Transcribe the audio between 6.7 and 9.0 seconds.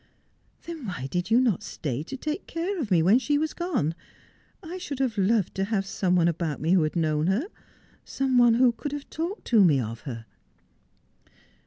who had known her— some one who could